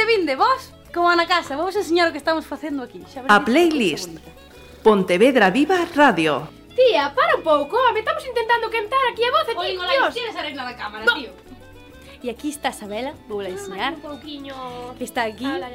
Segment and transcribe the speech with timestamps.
[0.00, 3.04] Vinde, vinde, vos, como na casa, vos enseñar o que estamos facendo aquí.
[3.12, 4.08] Xa A playlist.
[4.82, 6.48] Pontevedra Viva Radio.
[6.74, 10.14] Tía, para un pouco, home, estamos intentando cantar aquí a voz e ti, Oigo, Dios.
[10.14, 11.14] tienes arregla da cámara, No.
[11.20, 11.30] tío.
[12.22, 14.54] E aquí está Sabela, vou a enseñar, Un pouquiño...
[14.96, 15.68] que está aquí Ala.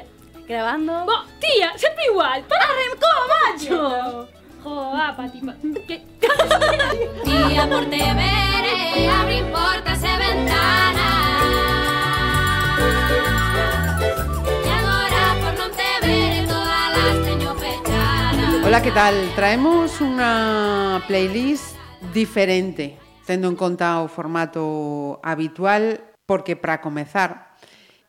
[0.48, 1.04] grabando.
[1.06, 2.42] Bo, tía, sempre igual.
[2.50, 4.28] Para ¡Arrancó, macho!
[4.64, 5.54] Jo, apa, tipa.
[5.86, 5.96] Que...
[7.26, 11.15] Tía Portevere, abrir portas e ventanas
[18.66, 19.14] Hola, que tal?
[19.38, 21.78] Traemos unha playlist
[22.10, 27.54] diferente, tendo en conta o formato habitual, porque para comezar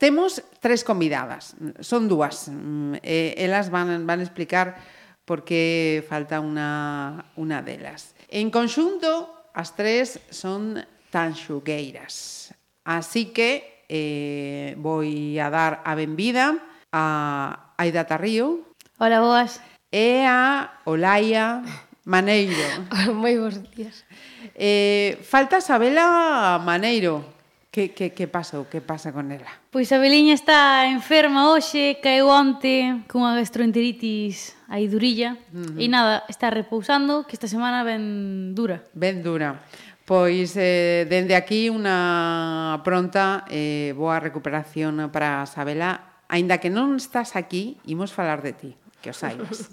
[0.02, 2.50] temos tres convidadas, son dúas.
[2.50, 4.82] Mm, eh, elas van, van explicar
[5.30, 8.18] por que falta unha, unha delas.
[8.26, 10.82] En conxunto, as tres son
[11.14, 12.50] tanxugueiras.
[12.82, 16.58] Así que eh, vou a dar a benvida
[16.90, 18.66] a Aida Tarrío.
[18.98, 19.62] Hola, boas
[19.98, 21.66] e a Olaia
[22.06, 22.54] Maneiro.
[23.18, 24.06] Moi bons días.
[24.54, 27.26] Eh, falta Sabela Maneiro.
[27.74, 28.66] Que, que, que pasou?
[28.66, 29.50] Que pasa con ela?
[29.70, 35.38] Pois a Beliña está enferma hoxe, caeu onte cunha gastroenteritis aí durilla.
[35.54, 35.82] Uh -huh.
[35.82, 38.82] E nada, está repousando, que esta semana ben dura.
[38.94, 39.62] Ben dura.
[40.06, 46.24] Pois eh, dende aquí unha pronta eh, boa recuperación para Sabela.
[46.30, 49.70] Aínda que non estás aquí, imos falar de ti que os saibas.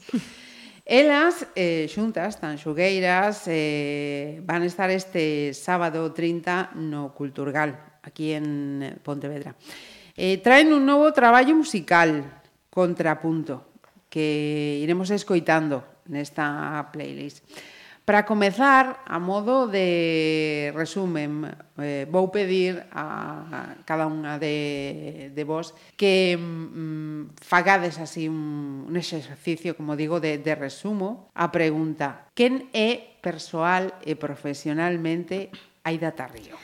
[0.85, 9.01] Elas, eh, xuntas, tan xugueiras, eh, van estar este sábado 30 no Culturgal, aquí en
[9.01, 9.57] Pontevedra.
[10.13, 13.81] Eh, traen un novo traballo musical, Contrapunto,
[14.13, 17.41] que iremos escoitando nesta playlist.
[18.05, 21.49] Para comezar, a modo de resumen,
[21.81, 28.95] eh, vou pedir a, cada unha de, de vos que mm, fagades así un, un
[29.01, 35.49] exercicio, como digo, de, de resumo a pregunta quen é persoal e profesionalmente
[35.81, 36.61] Aida Tarrío?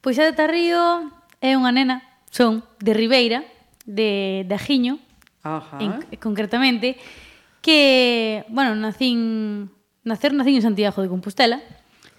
[0.00, 1.12] Pois Aida Tarrío
[1.44, 2.00] é unha nena,
[2.32, 3.44] son de Ribeira,
[3.84, 4.96] de, de Ajiño,
[5.44, 5.76] Ajá.
[5.76, 6.96] En, concretamente,
[7.60, 9.68] que, bueno, nacín
[10.04, 11.64] nacer nacín en Santiago de Compostela,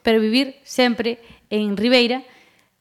[0.02, 2.26] pero vivir sempre en Ribeira,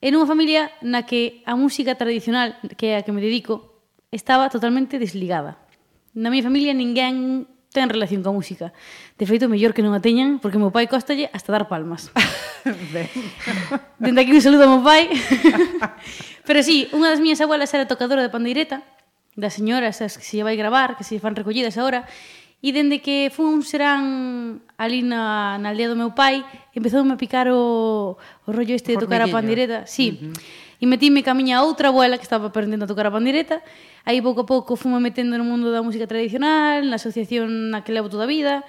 [0.00, 3.80] en unha familia na que a música tradicional que é a que me dedico
[4.12, 5.60] estaba totalmente desligada.
[6.16, 8.74] Na miña familia ninguén ten relación coa música.
[9.16, 12.10] De feito, mellor que non a teñan, porque meu pai costalle hasta dar palmas.
[13.98, 15.08] Dende aquí un saludo ao meu pai.
[16.48, 18.80] Pero sí, unha das miñas abuelas era tocadora de pandeireta,
[19.36, 22.08] das señoras as que se vai gravar, que se fan recollidas agora,
[22.64, 26.40] E dende que fun un serán ali na, na aldea do meu pai,
[26.72, 29.84] empezoume a picar o, o rollo este de tocar a pandireta.
[29.84, 30.16] Sí.
[30.16, 30.64] Uh -huh.
[30.80, 33.60] E metíme ca miña outra abuela que estaba aprendendo a tocar a pandireta.
[34.08, 37.92] Aí pouco a pouco fume metendo no mundo da música tradicional, na asociación na que
[37.92, 38.64] levo toda a vida.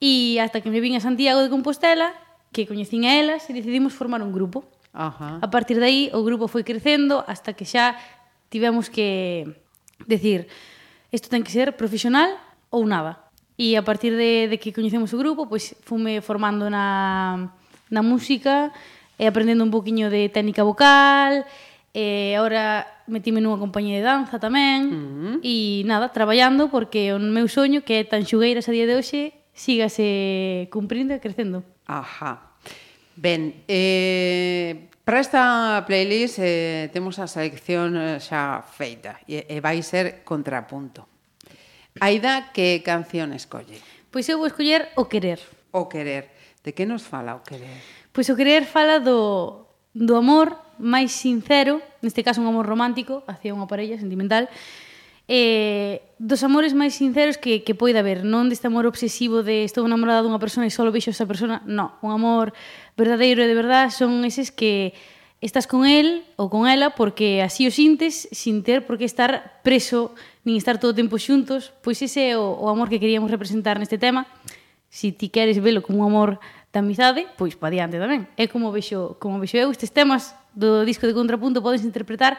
[0.00, 2.16] E hasta que me vin a Santiago de Compostela,
[2.56, 4.64] que coñecín a elas, e decidimos formar un grupo.
[4.96, 5.44] Ajá.
[5.44, 8.00] A partir de aí, o grupo foi crecendo hasta que xa
[8.48, 9.44] tivemos que
[10.08, 10.48] decir
[11.12, 12.32] isto ten que ser profesional
[12.72, 13.25] ou nada.
[13.56, 17.48] E a partir de, de que coñecemos o grupo, pois fume formando na,
[17.88, 18.68] na música
[19.16, 21.48] e aprendendo un poquinho de técnica vocal,
[21.96, 25.34] eh, e agora metime nunha compañía de danza tamén, uh -huh.
[25.40, 29.32] e nada, traballando, porque o meu soño, que é tan xugueiras a día de hoxe,
[29.56, 31.64] sígase cumprindo e crecendo.
[31.88, 32.52] Ajá.
[33.16, 39.80] Ben, eh, para esta playlist eh, temos a selección eh, xa feita e, e vai
[39.80, 41.15] ser contrapunto.
[42.00, 43.80] Aida, que canción escolle?
[44.10, 45.40] Pois eu vou escoller O Querer.
[45.72, 46.32] O Querer.
[46.64, 47.80] De que nos fala O Querer?
[48.12, 53.56] Pois O Querer fala do, do amor máis sincero, neste caso un amor romántico, hacia
[53.56, 54.48] unha parella sentimental,
[55.28, 59.82] eh, dos amores máis sinceros que, que poida haber, non deste amor obsesivo de estou
[59.88, 62.52] enamorada dunha persona e só vexo esa persona, no, un amor
[62.94, 64.94] verdadeiro e de verdad son eses que
[65.40, 69.60] estás con el ou con ela porque así o sintes sin ter por que estar
[69.60, 70.14] preso
[70.46, 73.82] nin estar todo o tempo xuntos, pois ese é o, o amor que queríamos representar
[73.82, 74.30] neste tema.
[74.86, 76.38] Si ti queres velo como un amor
[76.70, 78.30] de amizade, pois pa diante tamén.
[78.38, 82.38] É como vexo, como vexo eu, estes temas do disco de contrapunto podes interpretar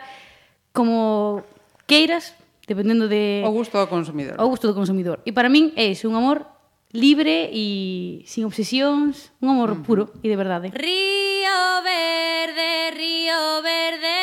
[0.72, 1.44] como
[1.84, 2.32] queiras,
[2.64, 3.44] dependendo de...
[3.44, 4.40] O gusto do consumidor.
[4.40, 5.20] O gusto do consumidor.
[5.28, 6.48] E para min é iso, un amor
[6.96, 10.72] libre e sin obsesións, un amor puro e de verdade.
[10.72, 14.16] Río verde, río verde,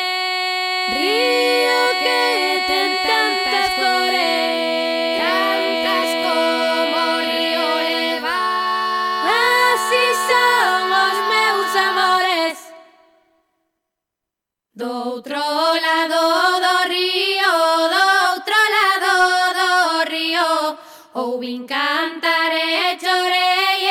[14.75, 16.23] Do outro lado
[16.65, 17.53] do río,
[17.93, 19.13] do outro lado
[19.59, 19.71] do
[20.11, 20.77] río,
[21.13, 23.83] ouvin cantar e chorei.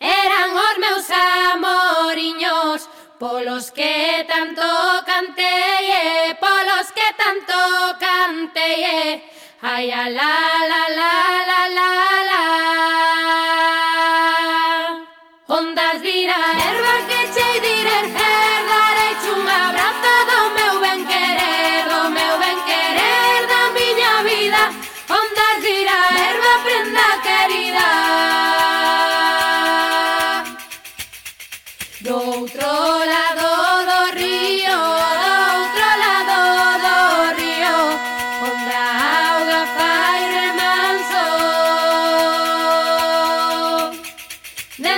[0.00, 1.06] Eran os meus
[1.54, 2.90] amoriños
[3.20, 4.66] polos que tanto
[5.06, 7.54] cantei, polos que tanto
[8.02, 9.22] cantei.
[9.62, 10.34] Ai, a la
[10.70, 11.12] la la
[11.46, 12.11] la la.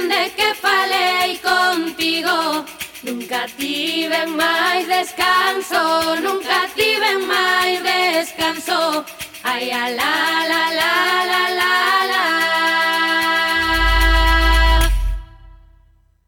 [0.05, 2.65] dende que falei contigo.
[3.03, 9.05] Nunca tiven máis descanso, nunca tiven máis descanso.
[9.43, 10.95] Ai, a la, la, la,
[11.31, 12.25] la, la, la.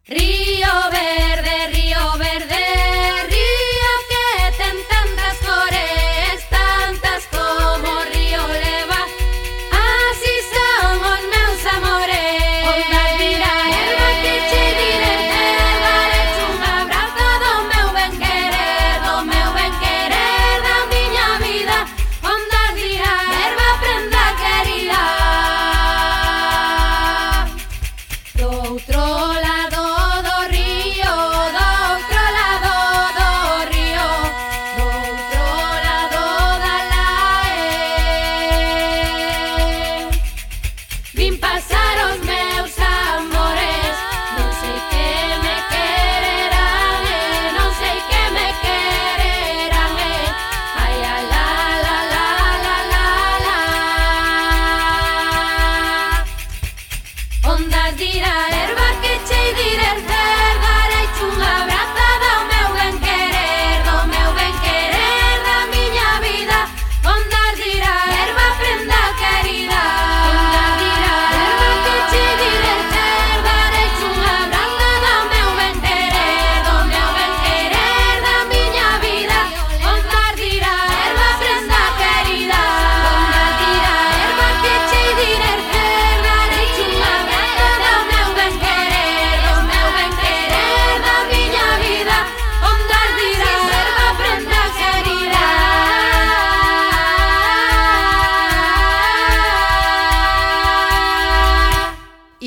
[0.07, 1.76] Río Verde, Río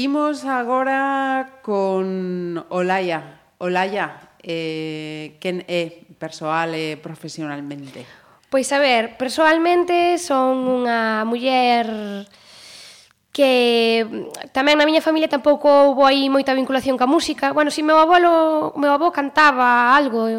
[0.10, 3.46] Imos agora con Olaya.
[3.60, 8.10] Olaya, eh, quen é persoal e profesionalmente?
[8.50, 12.26] Pois a ver, persoalmente son unha muller
[13.32, 17.54] que mm, tamén na miña familia tampouco houve aí moita vinculación ca música.
[17.54, 20.26] Bueno, si meu avolo, meu avó cantaba algo.
[20.26, 20.36] Eh,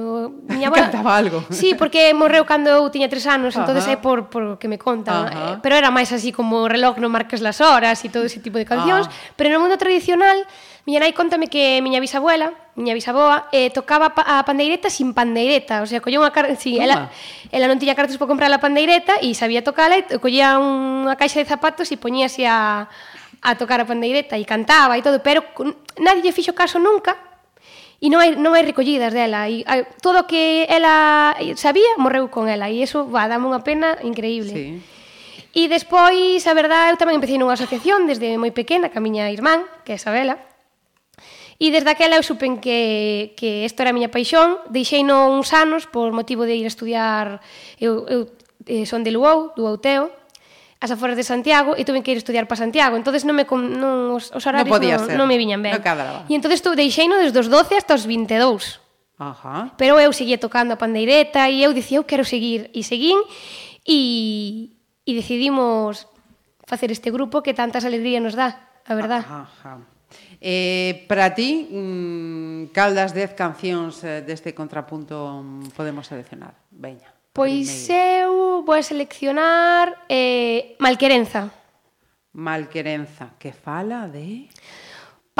[0.51, 1.47] miña abuela, cantaba algo.
[1.55, 3.63] Sí, porque morreu cando eu tiña tres anos, Ajá.
[3.63, 5.31] entonces é por, por que me contan.
[5.31, 5.55] Ajá.
[5.55, 8.59] Eh, pero era máis así como reloj non marques las horas e todo ese tipo
[8.59, 9.07] de cancións.
[9.07, 9.39] Ah.
[9.39, 10.43] Pero no mundo tradicional,
[10.91, 15.87] Miña nai contame que miña bisabuela, miña bisaboa, eh, tocaba a pandeireta sin pandeireta, o
[15.87, 17.15] sea, collía unha carta, sí, ela,
[17.55, 21.39] ela non tiña cartos para comprar a pandeireta e sabía tocala e collía unha caixa
[21.39, 22.91] de zapatos e poñíase a,
[23.39, 25.47] a tocar a pandeireta e cantaba e todo, pero
[26.03, 27.15] nadie lle fixo caso nunca
[28.03, 32.27] e non hai, non hai recollidas dela e hai, todo o que ela sabía morreu
[32.35, 34.51] con ela e iso va, dame unha pena increíble.
[34.59, 34.67] Sí.
[35.55, 39.63] E despois, a verdade, eu tamén empecé nunha asociación desde moi pequena, ca miña irmán,
[39.87, 40.50] que é Isabela,
[41.60, 44.64] E desde aquela eu supen que, que isto era a miña paixón.
[44.72, 47.44] Deixei no uns anos por motivo de ir a estudiar...
[47.76, 48.32] Eu, eu
[48.64, 50.08] eh, son de Luou, do Auteo,
[50.81, 54.17] as aforas de Santiago e tuve que ir estudiar para Santiago, entonces non me non
[54.17, 55.76] os, os horarios non, no, non me viñan ben.
[55.76, 56.24] No cadraba.
[56.24, 58.81] e entonces tu deixeino desde os 12 hasta os 22.
[59.20, 59.76] Ajá.
[59.76, 63.20] Pero eu seguía tocando a pandeireta e eu dicía, eu quero seguir e seguín
[63.84, 64.72] e
[65.05, 66.08] e decidimos
[66.64, 69.20] facer este grupo que tantas alegrías nos dá, a verdad.
[69.20, 70.00] Ajá, ajá.
[70.41, 75.44] Eh, para ti, mm, cal das 10 cancións eh, deste contrapunto
[75.77, 76.56] podemos seleccionar?
[76.73, 77.13] Veña.
[77.37, 78.25] Pois primeiro.
[78.25, 81.53] eu vou seleccionar eh, Malquerenza.
[82.32, 84.49] Malquerenza, que fala de...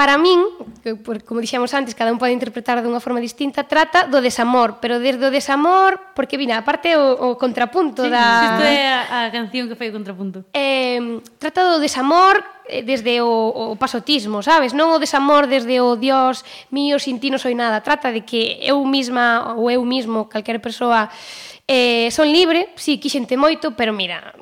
[0.01, 0.41] Para min,
[0.81, 4.81] que, por, como dixemos antes, cada un pode interpretar dunha forma distinta, trata do desamor,
[4.81, 8.49] pero desde o desamor, porque mira, aparte o, o contrapunto sí, da...
[8.49, 10.49] Isto é a, a canción que fai o contrapunto.
[10.57, 14.73] Eh, trata do desamor eh, desde o, o pasotismo, sabes?
[14.73, 17.85] Non o desamor desde o Dios mío, sin ti non soy nada.
[17.85, 21.13] Trata de que eu mesma ou eu mismo, calquera persoa,
[21.69, 24.33] eh, son libre, si sí, quixente moito, pero mira,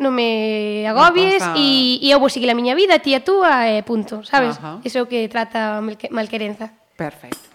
[0.00, 2.08] non me agobies e pasa...
[2.08, 4.56] eu vou seguir a miña vida, ti a túa e punto, sabes?
[4.56, 5.04] Uh -huh.
[5.04, 6.72] o que trata Malquerenza.
[6.96, 7.49] Perfecto.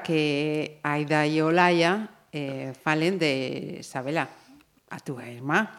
[0.00, 4.24] que Aida e Olaya eh, falen de Isabela,
[4.88, 5.76] a túa irmá.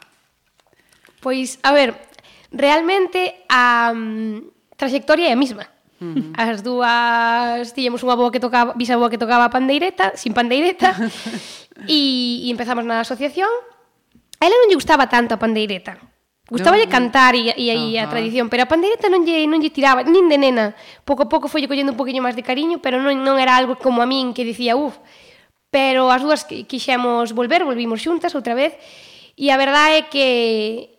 [1.17, 1.97] Pois, a ver,
[2.53, 5.65] realmente a um, trayectoria é a mesma.
[5.97, 6.33] Uh -huh.
[6.37, 10.93] As dúas tiñemos unha boa que tocaba, visa boa que tocaba pandeireta, sin pandeireta,
[11.89, 13.49] e, e empezamos na asociación.
[14.37, 15.97] A ela non lle gustaba tanto a pandeireta,
[16.53, 20.29] Gustáballe cantar e, e, a tradición, pero a pandeireta non lle, non lle tiraba, nin
[20.29, 20.77] de nena.
[21.01, 23.73] Pouco a pouco foi collendo un poquinho máis de cariño, pero non, non era algo
[23.73, 25.01] como a min que dicía, uf.
[25.73, 28.77] Pero as dúas quixemos volver, volvimos xuntas outra vez,
[29.33, 30.92] e a verdade é que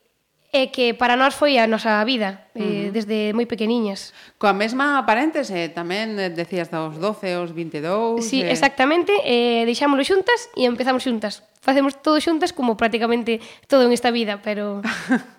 [0.55, 2.91] é que para nós foi a nosa vida eh, uh -huh.
[2.95, 4.15] desde moi pequeniñas.
[4.39, 8.23] Coa mesma paréntese, tamén eh, decías dos 12 aos 22.
[8.23, 8.55] Sí, eh...
[8.55, 11.43] exactamente, eh deixámoslo xuntas e empezamos xuntas.
[11.59, 14.79] Facemos todo xuntas como prácticamente todo en esta vida, pero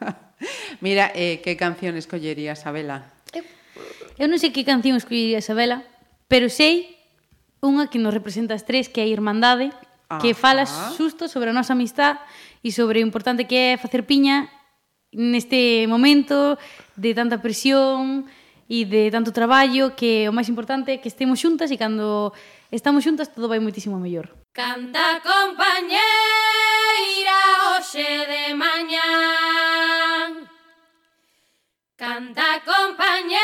[0.83, 3.15] Mira, eh que canción escollerías Sabela?
[3.31, 3.47] Eu...
[4.19, 5.87] Eu non sei que canción escollería Sabela,
[6.27, 6.99] pero sei
[7.63, 9.71] unha que nos representa as tres, que é a Irmandade,
[10.11, 10.19] Ajá.
[10.19, 12.19] que fala xusto sobre a nosa amistad
[12.59, 14.51] e sobre o importante que é facer piña
[15.15, 16.59] neste momento
[16.99, 18.27] de tanta presión
[18.67, 22.35] e de tanto traballo que o máis importante é que estemos xuntas e cando
[22.73, 24.35] estamos xuntas todo vai muitísimo mellor.
[24.51, 26.03] Canta compañeira
[27.71, 29.07] hoxe de mañá.
[31.95, 33.39] Canta compañeira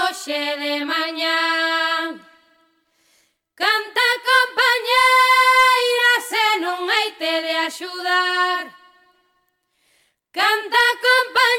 [0.00, 1.36] hoxe de mañá.
[3.58, 8.77] Canta compañeira se non hai te de axudar.
[10.30, 11.58] Canta compañeira.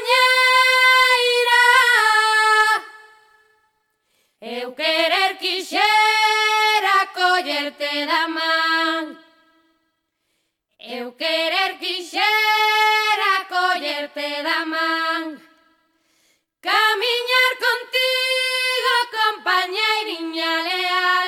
[4.40, 9.18] Eu querer quixera collerte da man.
[10.78, 15.42] Eu querer quixera collerte da man.
[16.62, 21.19] Camiñar contigo compañeiriña leal.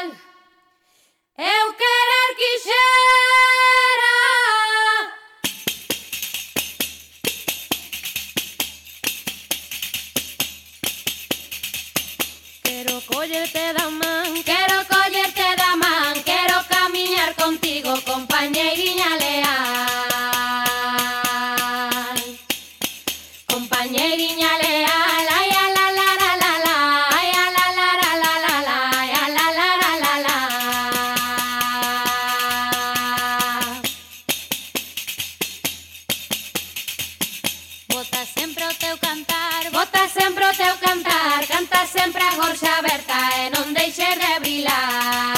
[40.57, 45.32] teu cantar Canta sempre a gorxa aberta e non deixes de brilar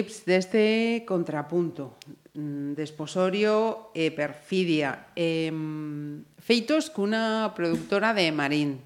[0.00, 2.00] clips deste contrapunto,
[2.32, 5.52] mm, desposorio e perfidia, eh,
[6.40, 8.80] feitos cunha productora de Marín,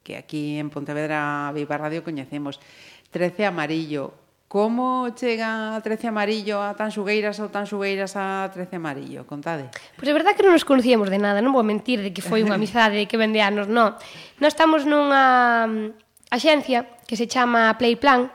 [0.00, 2.64] que aquí en Pontevedra Viva Radio coñecemos,
[3.12, 4.16] Trece Amarillo.
[4.48, 9.28] Como chega a Trece Amarillo a tan xugueiras ou tan xugueiras a Trece Amarillo?
[9.28, 9.68] Contade.
[9.68, 12.24] Pois pues é verdad que non nos conocíamos de nada, non vou mentir de que
[12.24, 14.00] foi unha amizade que vende anos, non.
[14.40, 18.32] Nós estamos nunha mm, axencia que se chama Playplan,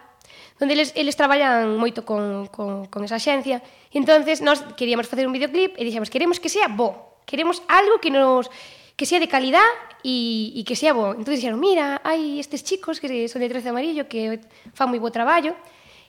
[0.60, 3.64] onde eles, eles traballan moito con, con, con esa xencia.
[3.90, 8.04] E entonces nós queríamos facer un videoclip e dixemos, queremos que sea bo, queremos algo
[8.04, 8.52] que nos
[9.00, 9.64] que sea de calidad
[10.04, 11.16] e, e que sea bo.
[11.16, 14.44] Entón dixeron, mira, hai estes chicos que son de 13 amarillo que
[14.76, 15.56] fan moi bo traballo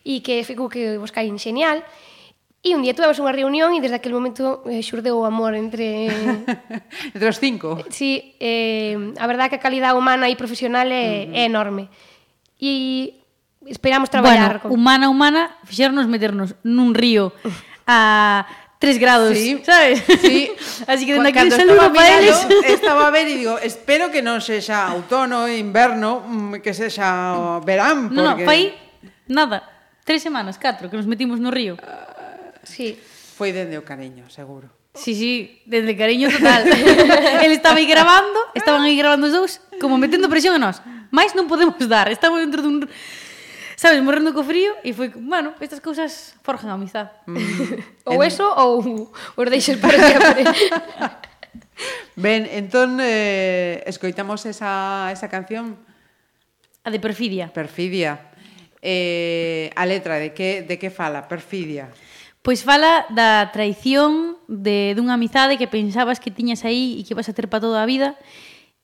[0.02, 1.86] e que fico que vos caen xenial.
[2.60, 6.10] E un día tuvemos unha reunión e desde aquel momento eh, xurdeu o amor entre...
[7.14, 7.80] entre os cinco.
[7.88, 11.40] Sí, eh, a verdad que a calidad humana e profesional é, uh -huh.
[11.40, 11.88] é enorme.
[12.60, 13.19] E
[13.66, 14.60] esperamos traballar.
[14.60, 14.72] Bueno, con...
[14.72, 17.32] humana, humana, fixernos meternos nun río
[17.86, 18.46] a
[18.80, 20.02] 3 grados, sí, sabes?
[20.20, 20.50] Sí.
[20.86, 22.46] Así que dende aquí un saludo para eles.
[22.64, 28.08] Estaba a ver e digo, espero que non sexa outono, inverno, mm, que sexa verán.
[28.08, 28.16] Porque...
[28.16, 28.72] No, no, fai
[29.28, 29.68] nada,
[30.08, 31.76] tres semanas, catro, que nos metimos no río.
[31.76, 32.96] Uh, sí.
[33.36, 34.72] Foi dende o cariño, seguro.
[34.96, 36.64] Sí, sí, dende cariño total.
[37.44, 40.80] El estaba aí grabando, estaban aí grabando os dous, como metendo presión a nós.
[41.12, 42.88] Mais non podemos dar, estamos dentro dun
[43.80, 47.08] sabes, morrendo co frío e foi, bueno, estas cousas forjan a amizade.
[47.24, 48.04] Mm.
[48.12, 50.44] ou eso ou os deixes para sempre.
[52.20, 55.80] ben, entón eh, escoitamos esa, esa canción
[56.84, 57.48] A de Perfidia.
[57.48, 58.28] Perfidia.
[58.84, 61.24] Eh, a letra de que de que fala?
[61.24, 61.88] Perfidia.
[62.44, 67.28] Pois fala da traición de dunha amizade que pensabas que tiñas aí e que vas
[67.28, 68.16] a ter para toda a vida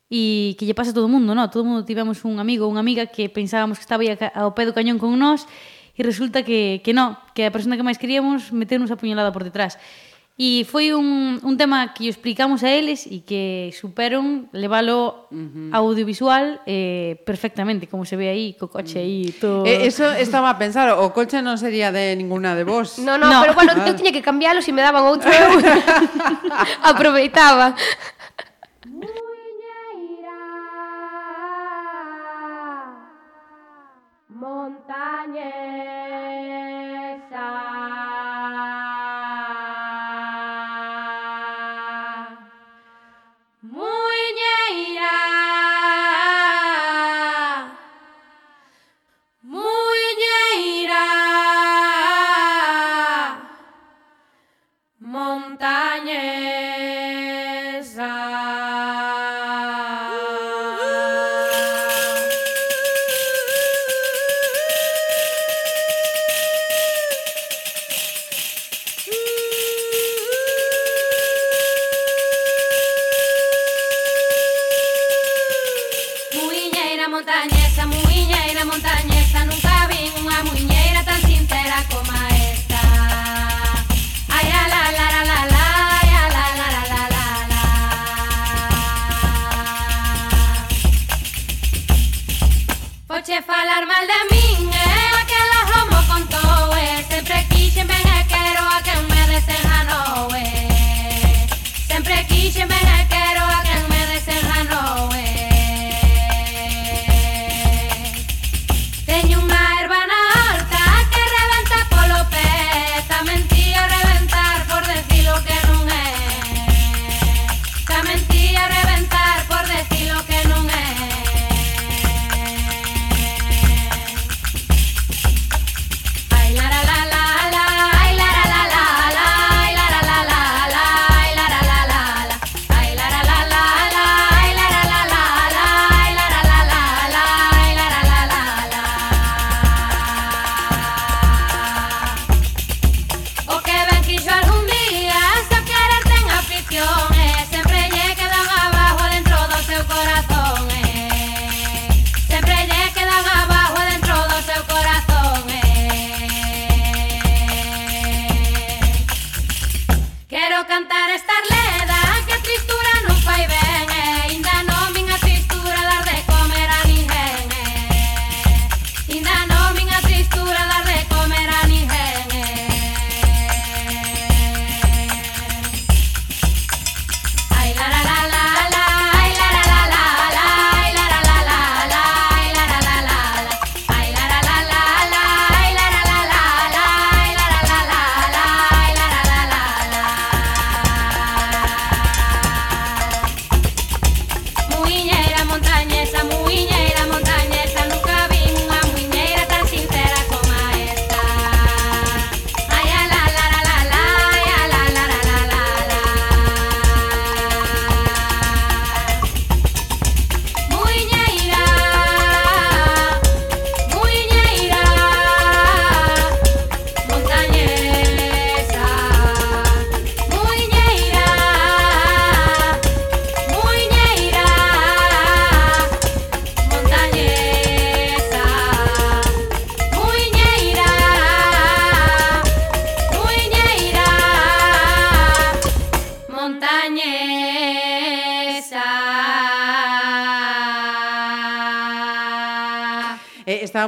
[0.07, 1.51] e que lle pasa a todo o mundo, non?
[1.51, 4.55] Todo o mundo tivemos un amigo ou unha amiga que pensábamos que estaba aí ao
[4.55, 5.51] pé do cañón con nós
[5.99, 9.43] e resulta que, que non, que a persona que máis queríamos meternos a puñalada por
[9.43, 9.75] detrás.
[10.37, 15.73] E foi un, un tema que lle explicamos a eles e que superon leválo uh
[15.73, 15.73] -huh.
[15.73, 19.41] audiovisual eh, perfectamente, como se ve aí, co coche aí, mm.
[19.41, 19.65] todo...
[19.65, 23.01] Eh, eso estaba a pensar, o coche non sería de ninguna de vos.
[23.01, 23.41] No, no, no.
[23.41, 25.57] pero bueno, eu tiña que cambiálo se me daban outro eu
[26.93, 27.73] aproveitaba.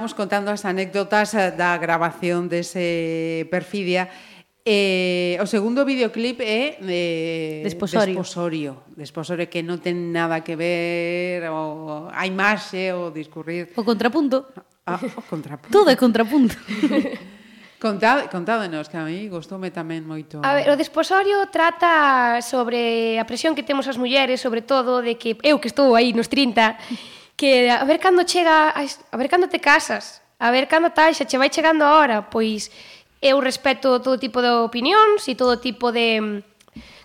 [0.09, 4.09] estábamos contando as anécdotas eh, da grabación dese Perfidia.
[4.64, 8.16] Eh, o segundo videoclip é eh, Desposorio.
[8.16, 8.73] Desposorio.
[8.97, 13.68] Desposorio que non ten nada que ver o, a imaxe o discurrir.
[13.77, 14.49] O contrapunto.
[14.88, 15.73] Ah, o contrapunto.
[15.77, 16.57] Todo é contrapunto.
[17.79, 20.40] Contad, contádenos, que a mí gustoume tamén moito.
[20.42, 25.14] A ver, o desposorio trata sobre a presión que temos as mulleres, sobre todo de
[25.14, 26.75] que eu que estou aí nos 30,
[27.38, 31.22] que a ver cando chega, a, a ver cando te casas, a ver cando taxa,
[31.24, 32.66] che vai chegando a hora, pois
[33.22, 36.42] eu respeto todo tipo de opinións e todo tipo de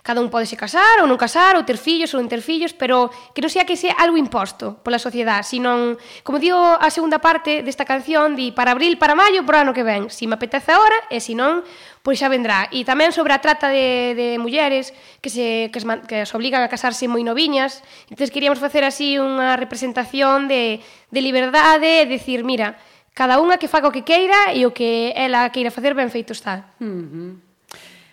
[0.02, 3.14] cada un podese casar ou non casar, ou ter fillos ou non ter fillos, pero
[3.30, 5.94] que non sea que sea algo imposto pola sociedade, sino,
[6.26, 9.86] como digo a segunda parte desta canción, di para abril, para maio, para ano que
[9.86, 11.62] ven, si me apetece agora, e se non,
[12.04, 12.68] pois xa vendrá.
[12.68, 14.92] E tamén sobre a trata de, de mulleres
[15.24, 17.80] que se que, es, que as obligan a casarse moi noviñas.
[18.12, 22.76] Entón queríamos facer así unha representación de, de liberdade, e decir, mira,
[23.16, 26.36] cada unha que faga o que queira e o que ela queira facer ben feito
[26.36, 26.76] está.
[26.76, 27.30] Uh -huh.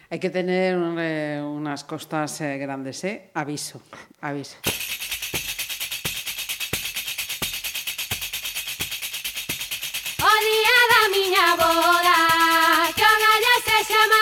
[0.07, 3.27] Hai que tener eh, unas costas eh, grandes, eh?
[3.35, 3.83] Aviso,
[4.23, 4.55] aviso.
[10.23, 12.30] O día da miña boda
[13.83, 14.20] Come on.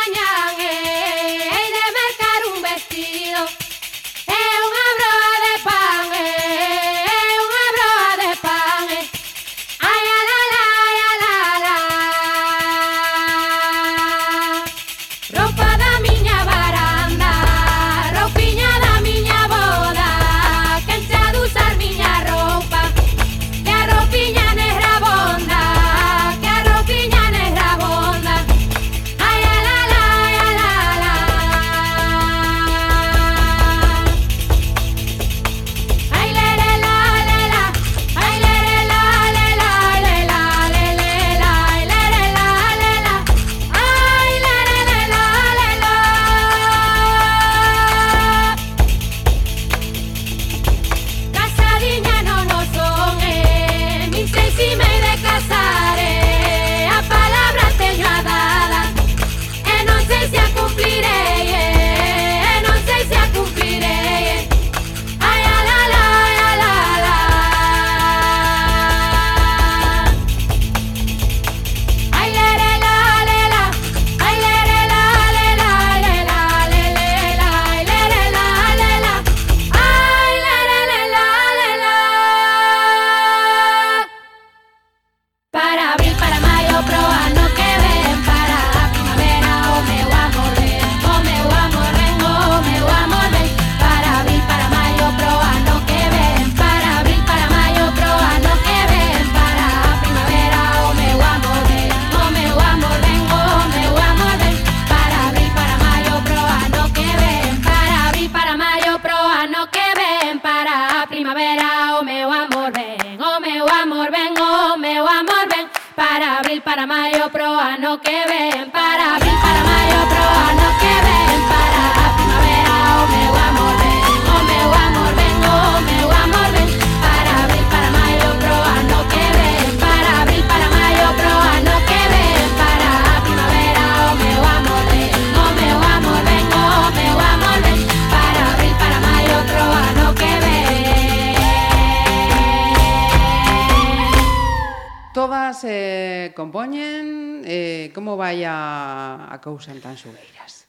[149.39, 150.67] acousan tan soeiras?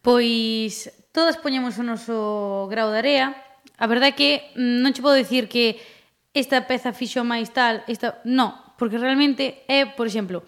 [0.00, 3.26] Pois todas poñemos o noso grau de area.
[3.76, 5.82] A verdade é que non che podo dicir que
[6.30, 8.22] esta peza fixo máis tal, esta...
[8.22, 10.46] No, porque realmente é, por exemplo,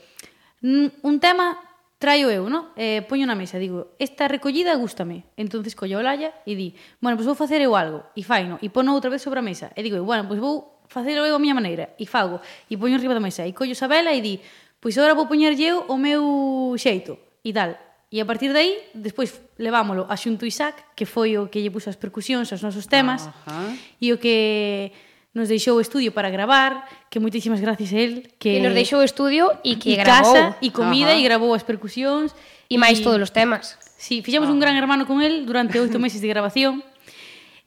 [0.62, 1.58] un tema
[1.98, 2.76] traio eu, no?
[2.76, 5.24] Eh, poño na mesa, digo, esta recollida gústame.
[5.36, 8.60] Entonces collo a olalla e di, bueno, pois pues vou facer eu algo, e faino,
[8.60, 9.72] e pono outra vez sobre a mesa.
[9.72, 12.38] E digo, bueno, pois pues vou facelo eu a miña maneira, e fago,
[12.70, 14.38] e poño arriba da mesa, e collo esa vela e di,
[14.78, 17.16] pois agora vou poñer eu o meu xeito
[17.46, 17.78] e tal.
[18.10, 21.70] E a partir de aí, despois levámolo a Xunto Isaac, que foi o que lle
[21.70, 23.70] puso as percusións aos nosos temas, Ajá.
[24.02, 24.90] e o que
[25.30, 28.12] nos deixou o estudio para gravar, que moitísimas gracias a él.
[28.38, 30.32] Que, que nos deixou o estudio e que e grabou.
[30.32, 31.20] casa, e comida, Ajá.
[31.20, 32.34] e grabou as percusións.
[32.66, 33.06] E máis y...
[33.06, 33.78] todos os temas.
[33.98, 36.82] Sí, fixemos un gran hermano con él durante oito meses de grabación.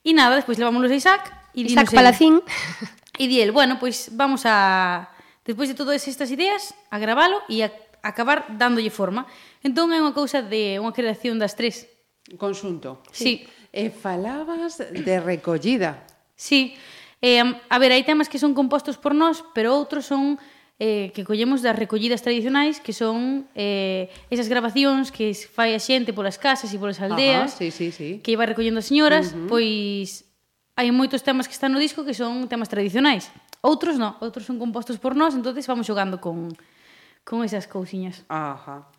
[0.03, 1.29] E nada, despois levámonos a Isaac.
[1.55, 2.43] E Isaac Palacín.
[3.19, 5.11] E di el, bueno, pois pues vamos a...
[5.43, 7.69] Despois de todas estas ideas, a gravalo e a
[8.01, 9.25] acabar dándolle forma.
[9.63, 11.87] Entón é unha cousa de unha creación das tres.
[12.37, 13.01] Consunto.
[13.11, 13.45] Sí.
[13.69, 16.05] E falabas de recollida.
[16.35, 16.77] Sí.
[17.21, 20.39] Eh, a ver, hai temas que son compostos por nós, pero outros son
[20.79, 26.15] eh, que collemos das recollidas tradicionais que son eh, esas grabacións que fai a xente
[26.15, 28.23] polas casas e polas aldeas Ajá, sí, sí, sí.
[28.23, 29.51] que iba recollendo as señoras uh -huh.
[29.51, 30.23] pois
[30.79, 33.27] hai moitos temas que están no disco que son temas tradicionais
[33.59, 36.55] outros non, outros son compostos por nós entonces vamos xogando con,
[37.29, 38.25] con esas cousiñas.
[38.27, 38.89] Ajá.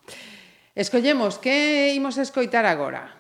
[0.77, 3.11] Escollemos, que imos escoitar agora?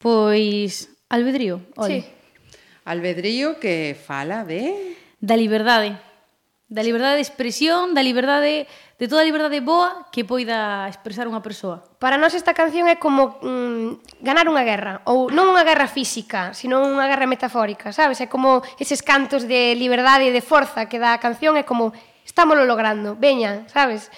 [0.00, 2.00] Pois albedrío, oi.
[2.00, 2.08] Sí.
[2.88, 6.00] Albedrío que fala de da liberdade.
[6.72, 8.64] Da liberdade de expresión, da liberdade
[8.96, 11.84] de toda a liberdade boa que poida expresar unha persoa.
[12.00, 16.56] Para nós esta canción é como mm, ganar unha guerra, ou non unha guerra física,
[16.56, 18.16] sino unha guerra metafórica, sabes?
[18.24, 21.92] É como eses cantos de liberdade e de forza que dá a canción, é como
[22.40, 24.10] estámoslo logrando, veña, sabes?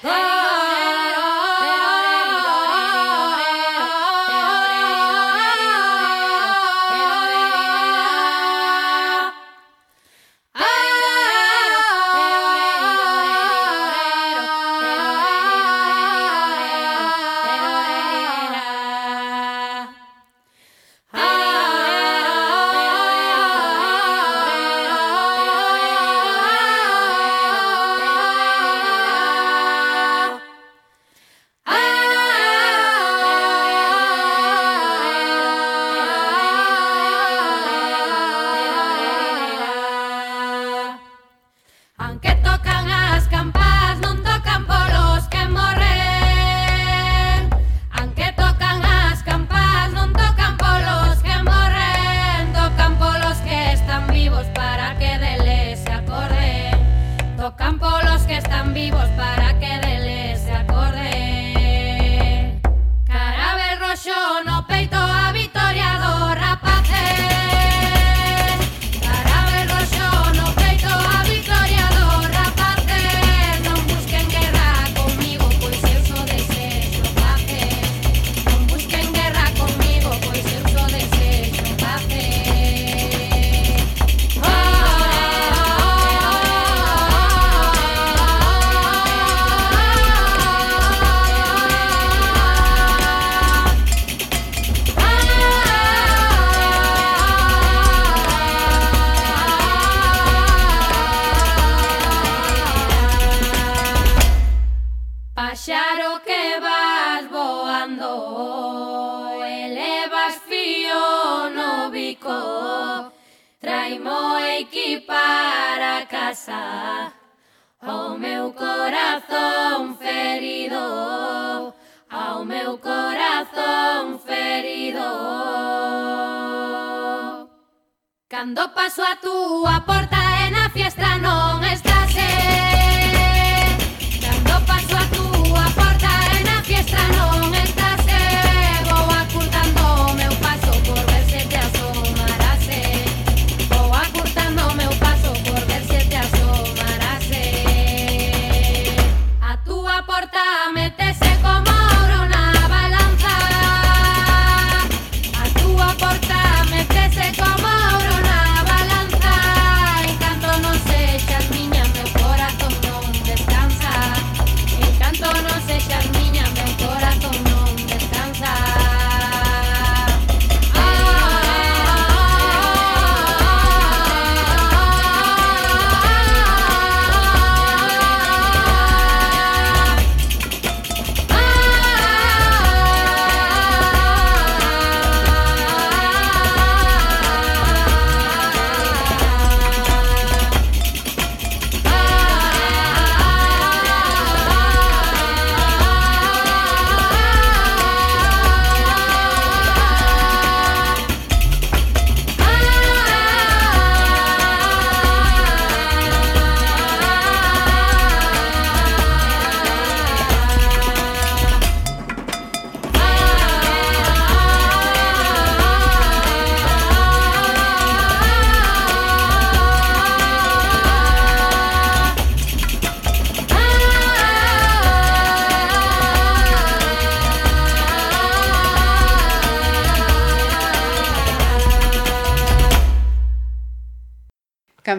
[128.33, 130.16] Cando paso a túa porta
[130.47, 133.77] e na fiestra non estás eh.
[134.25, 138.01] Cando paso a túa porta e na fiestra non estás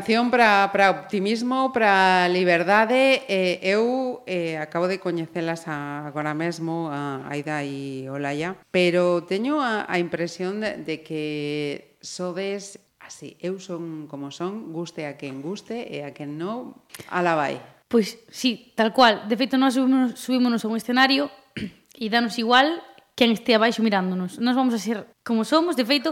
[0.03, 6.91] canción para, para optimismo, para liberdade eh, eu eh, acabo de coñecelas a, agora mesmo
[6.91, 13.63] a Aida e Olaya pero teño a, a impresión de, de que sodes así, eu
[13.63, 16.75] son como son guste a quen guste e a quen non
[17.07, 19.29] ala vai Pois sí, tal cual.
[19.29, 21.31] De feito, nós subimos, subímonos a un escenario
[21.95, 22.83] e danos igual
[23.15, 24.35] quen este abaixo mirándonos.
[24.43, 26.11] Nós vamos a ser como somos, de feito,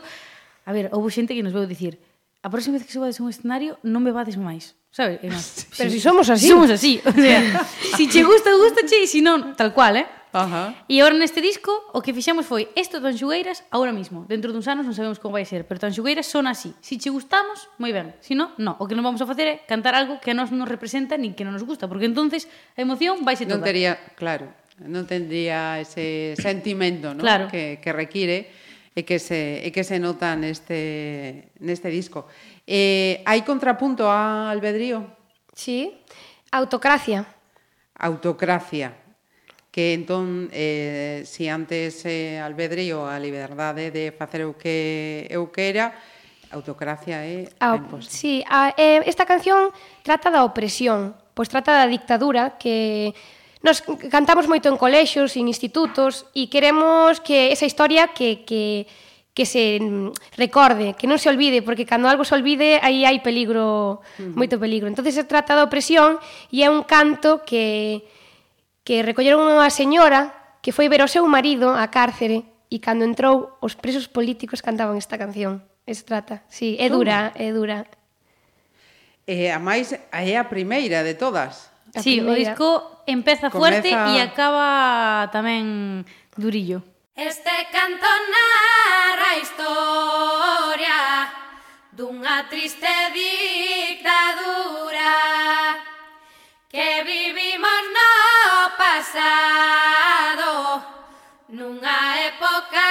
[0.63, 1.99] a ver, houve xente que nos veu dicir
[2.41, 4.73] a próxima vez que subades un escenario non me vades máis.
[4.89, 5.21] Sabes?
[5.21, 5.69] É máis.
[5.77, 6.49] Pero si somos así.
[6.49, 6.97] Somos así.
[7.05, 7.39] O sea,
[7.97, 10.07] si che gusta, gustache, e si non, tal cual, eh?
[10.33, 10.87] Ajá.
[10.87, 14.23] E agora neste disco o que fixemos foi isto de xugueiras agora mesmo.
[14.25, 16.71] Dentro duns anos non sabemos como vai ser, pero tan xugueiras son así.
[16.79, 18.15] Si che gustamos, moi ben.
[18.23, 18.79] Se si non, no.
[18.79, 21.19] O que non vamos a facer é cantar algo que a nós non nos representa
[21.19, 23.59] nin que non nos gusta, porque entonces a emoción vai ser toda.
[23.59, 24.47] Non tería, claro,
[24.79, 27.21] non tendría ese sentimento, ¿no?
[27.21, 27.51] claro.
[27.51, 28.47] que, que require
[28.95, 32.27] e que se, e que se nota neste, neste disco.
[32.67, 35.07] Eh, hai contrapunto a albedrío?
[35.55, 35.95] Sí,
[36.51, 37.23] autocracia.
[37.95, 39.01] Autocracia
[39.71, 45.95] que entón eh, si antes eh, albedrío a liberdade de facer o que eu quera
[46.51, 48.11] autocracia é a, a imposta.
[48.11, 49.71] Sí, a, eh, esta canción
[50.03, 53.15] trata da opresión, pois trata da dictadura que
[53.61, 58.89] Nos cantamos moito en colexios, en institutos, e queremos que esa historia que, que,
[59.37, 59.79] que se
[60.33, 64.33] recorde, que non se olvide, porque cando algo se olvide, aí hai peligro, uh -huh.
[64.33, 64.89] moito peligro.
[64.89, 68.03] Entonces se trata da opresión e é un canto que,
[68.83, 73.55] que recolleron unha señora que foi ver o seu marido á cárcere e cando entrou
[73.63, 75.63] os presos políticos cantaban esta canción.
[75.87, 77.87] Es trata, sí, é dura, é dura.
[79.25, 81.70] E a máis é a primeira de todas.
[81.99, 82.31] Sí, primeira.
[82.31, 82.67] o disco
[83.05, 83.59] empeza Comeza...
[83.59, 86.05] fuerte e acaba tamén
[86.39, 86.79] durillo.
[87.15, 90.99] Este canto narra a historia
[91.91, 95.11] dunha triste dictadura
[96.71, 98.11] que vivimos no
[98.79, 100.51] pasado
[101.51, 102.87] nunha época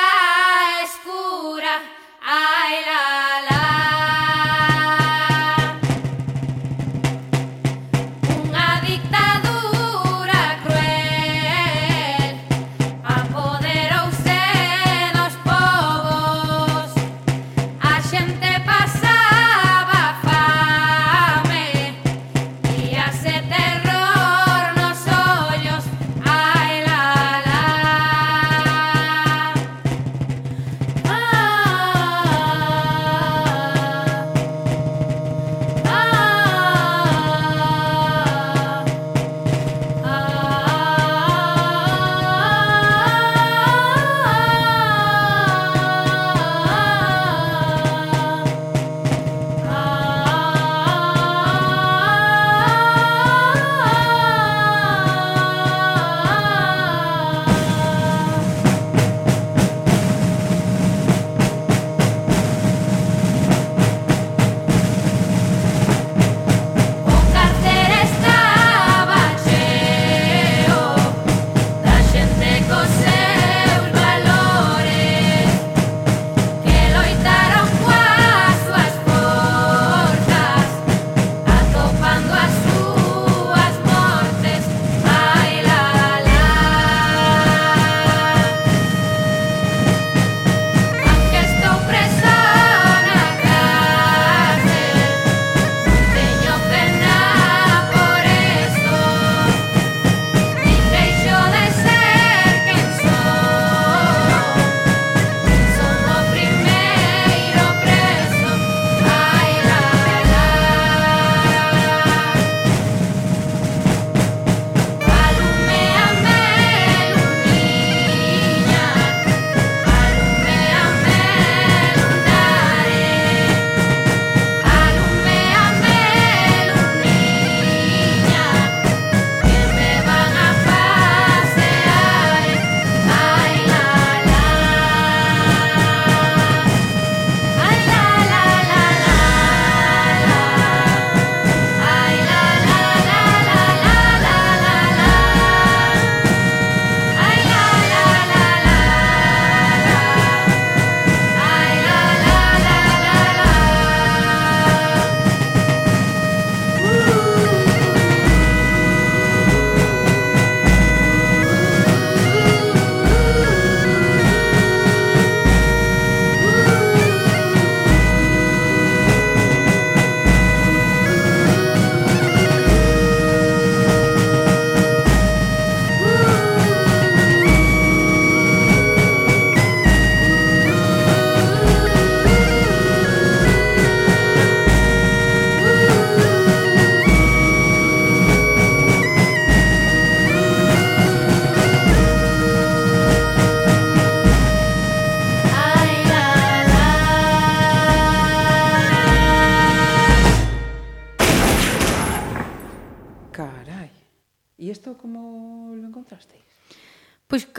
[0.84, 1.80] escura
[2.20, 3.09] ai la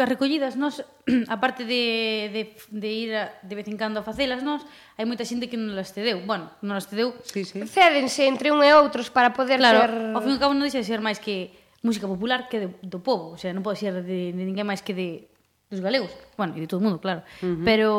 [0.01, 0.81] que as recollidas nós,
[1.29, 2.41] aparte de, de,
[2.73, 4.65] de ir a, de vez en cando a facelas nós,
[4.97, 6.25] hai moita xente que non las cedeu.
[6.25, 7.13] Bueno, non las cedeu.
[7.21, 7.61] Sí, sí.
[7.69, 9.93] Cédense entre un e outros para poder claro, ter...
[9.93, 11.53] Claro, ao fin e cabo non deixa de ser máis que
[11.85, 13.37] música popular que de, do povo.
[13.37, 15.29] O sea, non pode ser de, de ninguén máis que de
[15.69, 16.09] dos galegos.
[16.33, 17.21] Bueno, e de todo o mundo, claro.
[17.45, 17.61] Uh -huh.
[17.61, 17.89] Pero...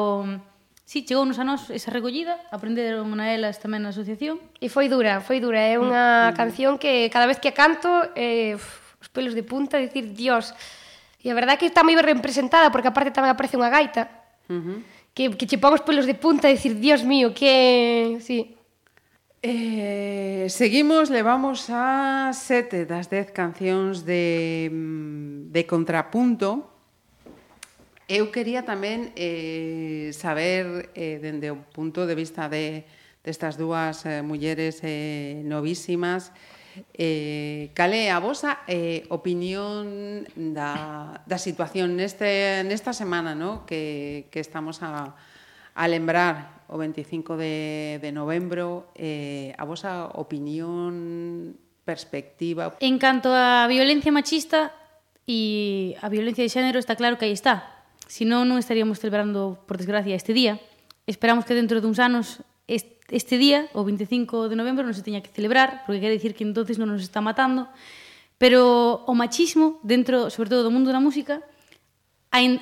[0.83, 4.43] Sí, chegounos a nós esa recollida, aprenderon a elas tamén na asociación.
[4.59, 7.89] E foi dura, foi dura, é unha canción que cada vez que a canto
[8.19, 10.53] eh, os pelos de punta, dicir, dios,
[11.23, 14.11] E a verdade é que está moi ben representada, porque aparte tamén aparece unha gaita,
[14.51, 14.79] uh -huh.
[15.15, 18.19] que, que che pon os pelos de punta e dicir, dios mío, que...
[18.19, 18.59] Sí.
[19.43, 24.71] Eh, seguimos, levamos a sete das dez cancións de,
[25.51, 26.71] de contrapunto.
[28.11, 32.83] Eu quería tamén eh, saber, eh, dende o punto de vista de,
[33.23, 36.62] destas dúas eh, mulleres eh, novísimas, eh,
[36.95, 43.69] Eh, cal é a vosa eh, opinión da, da situación neste, nesta semana no?
[43.69, 45.13] que, que estamos a,
[45.75, 52.73] a lembrar o 25 de, de novembro eh, a vosa opinión perspectiva.
[52.81, 54.73] En canto a violencia machista
[55.29, 57.85] e a violencia de xénero está claro que aí está.
[58.09, 60.57] Senón non estaríamos celebrando por desgracia este día.
[61.05, 65.25] Esperamos que dentro duns anos este este día, o 25 de novembro, non se teña
[65.25, 67.67] que celebrar, porque quere dicir que entonces non nos está matando,
[68.39, 71.43] pero o machismo dentro, sobre todo do mundo da música,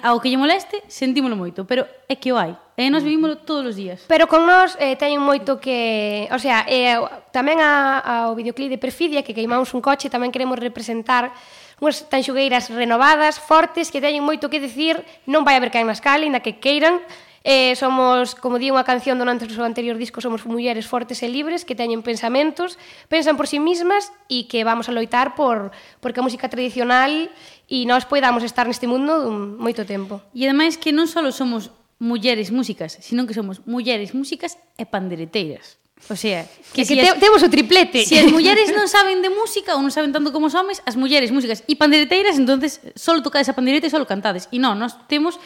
[0.03, 2.59] ao que lle moleste, sentímolo moito, pero é que o hai.
[2.75, 4.03] E nós vivímolo todos os días.
[4.11, 6.27] Pero con nós eh, teñen moito que...
[6.35, 6.99] O sea, eh,
[7.31, 11.31] tamén a, ao videoclip de Perfidia, que queimamos un coche, tamén queremos representar
[11.79, 14.99] unhas tanxugueiras renovadas, fortes, que teñen moito que decir,
[15.31, 16.99] non vai haber caen nas escala, na que queiran,
[17.43, 21.29] Eh, somos, como di unha canción do antes do anterior disco, somos mulleres fortes e
[21.33, 22.77] libres que teñen pensamentos,
[23.09, 25.73] pensan por si sí mismas e que vamos a loitar por
[26.05, 27.33] porque a música tradicional
[27.65, 30.21] e nós poidamos estar neste mundo moito tempo.
[30.37, 35.81] E ademais que non só somos mulleres músicas, sino que somos mulleres músicas e pandereteiras.
[36.09, 38.07] O sea, que, si que si te, as, temos o triplete.
[38.07, 40.97] Si as mulleres non saben de música ou non saben tanto como os homes, as
[40.97, 44.49] mulleres músicas e pandereteiras, entonces solo tocades a pandereta e solo cantades.
[44.49, 45.37] E non, nós temos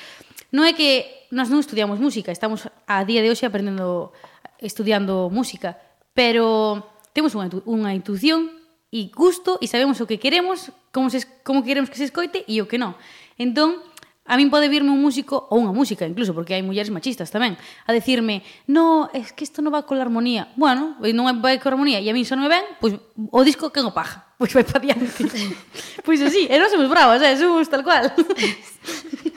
[0.55, 4.15] Non é que nós non estudiamos música, estamos a día de hoxe aprendendo
[4.63, 5.75] estudiando música,
[6.15, 8.55] pero temos unha, unha intuición
[8.95, 12.63] e gusto e sabemos o que queremos, como, se, como queremos que se escoite e
[12.63, 12.95] o que non.
[13.35, 13.83] Entón,
[14.23, 17.59] a min pode virme un músico ou unha música, incluso, porque hai mulleres machistas tamén,
[17.59, 20.55] a decirme, no, es que isto non va con la armonía.
[20.55, 23.75] Bueno, non vai con armonía e a min só non me ben, pois o disco
[23.75, 24.23] que non paja.
[24.39, 25.25] Pois vai pa diante.
[26.07, 27.35] pois así, e non somos bravas, eh?
[27.35, 28.07] somos tal cual.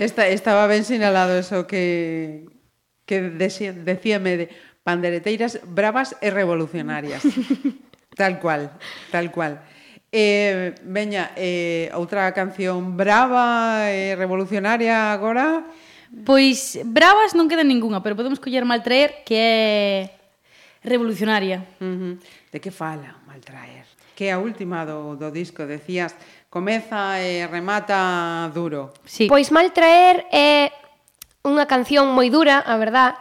[0.00, 2.48] Esta, estaba ben sinalado eso que,
[3.04, 4.46] que decíame de
[4.80, 7.20] pandereteiras bravas e revolucionarias.
[8.16, 8.72] tal cual,
[9.12, 9.60] tal cual.
[10.08, 15.68] Eh, veña, eh, outra canción brava e revolucionaria agora?
[16.24, 20.16] Pois bravas non queda ningunha, pero podemos coller maltraer que é
[20.80, 21.68] revolucionaria.
[21.76, 22.12] Uh -huh.
[22.48, 23.84] De que fala maltraer?
[24.16, 26.16] Que é a última do, do disco, decías
[26.50, 28.92] comeza e remata duro.
[29.06, 29.30] Sí.
[29.30, 30.74] Pois mal traer é
[31.46, 33.16] unha canción moi dura, a verdad,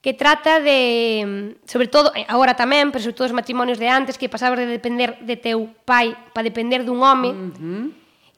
[0.00, 4.32] que trata de, sobre todo, agora tamén, pero sobre todo os matrimonios de antes, que
[4.32, 7.84] pasabas de depender de teu pai para depender dun home, uh -huh.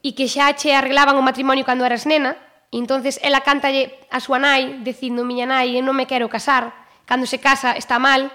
[0.02, 2.34] e que xa che arreglaban o matrimonio cando eras nena,
[2.74, 6.74] e entonces ela cántalle a súa nai, dicindo, miña nai, eu non me quero casar,
[7.06, 8.26] cando se casa está mal,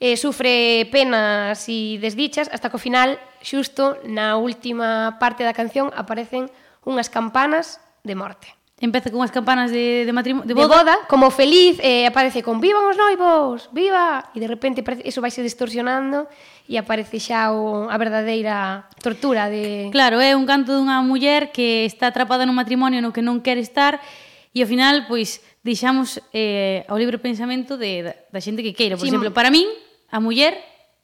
[0.00, 5.94] eh, sufre penas e desdichas hasta que ao final, xusto na última parte da canción,
[5.94, 6.50] aparecen
[6.82, 8.52] unhas campanas de morte.
[8.82, 10.44] Empeza con unhas campanas de, de de boda.
[10.44, 15.06] de boda, como feliz, eh, aparece con vivan os noivos, viva, e de repente parece,
[15.06, 16.26] eso vaise distorsionando
[16.66, 21.86] e aparece xa o, a verdadeira tortura de Claro, é un canto dunha muller que
[21.86, 24.02] está atrapada nun matrimonio no que non quere estar
[24.50, 29.00] e ao final pois deixamos eh, ao libre pensamento de, da, da xente que queira.
[29.00, 29.66] Por sí, exemplo, para min,
[30.12, 30.54] a muller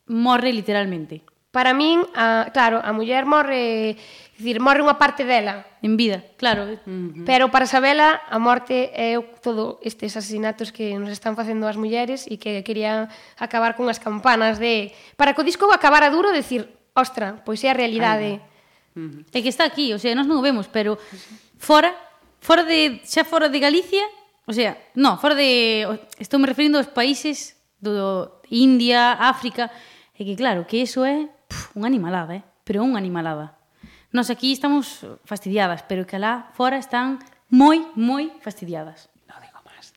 [0.05, 1.25] morre literalmente.
[1.51, 3.99] Para min, a, claro, a muller morre,
[4.39, 5.67] dicir, morre unha parte dela.
[5.83, 6.69] En vida, claro.
[6.69, 7.27] Uh -huh.
[7.27, 12.29] Pero para Sabela, a morte é todo estes asesinatos que nos están facendo as mulleres
[12.31, 14.95] e que querían acabar con as campanas de...
[15.19, 18.39] Para que o disco acabara duro, decir, ostra, pois é a realidade.
[18.95, 19.35] Uh -huh.
[19.35, 21.01] É que está aquí, o sea, nós non o vemos, pero
[21.59, 21.91] fora,
[22.39, 24.07] fora de, xa fora de Galicia,
[24.51, 25.87] O sea, no, fora de...
[26.19, 29.71] Estou me referindo aos países do India, África...
[30.19, 31.33] É que claro, que eso é
[31.73, 32.45] unha animalada, eh?
[32.67, 33.57] pero unha animalada.
[34.13, 39.09] Nos aquí estamos fastidiadas, pero que alá fora están moi, moi fastidiadas.
[39.25, 39.95] Non digo máis.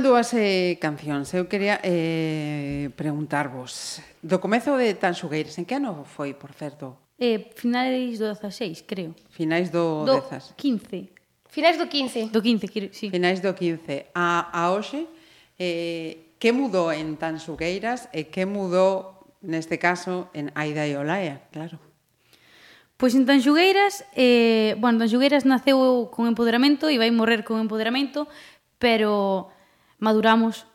[0.00, 1.28] quedan dúas eh, cancións.
[1.36, 4.00] Eu quería eh, preguntarvos.
[4.24, 6.96] Do comezo de Tanxugueiras, en que ano foi, por certo?
[7.20, 9.12] Eh, finais do 16, creo.
[9.28, 10.56] Finais do, do 10.
[10.56, 11.12] 15.
[11.52, 12.32] Finais do 15.
[12.32, 13.12] Do 15, quero, sí.
[13.12, 14.08] Finais do 15.
[14.16, 15.04] A, a hoxe,
[15.60, 21.76] eh, que mudou en Tanxugueiras e que mudou, neste caso, en Aida e Olaia, claro?
[22.96, 28.24] Pois en Tanxugueiras, eh, bueno, Tanxugueiras naceu con empoderamento e vai morrer con empoderamento,
[28.80, 29.52] pero
[30.00, 30.66] maduramos,